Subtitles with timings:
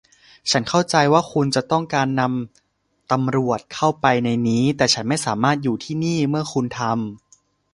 [0.51, 6.93] ฉันเข้าใจว่าคุณจะต้องการนำตำรวจเข้าไปในนี้ แต่ฉันไม่สามารถอยู่ที่นี่เมื่อคุณทำ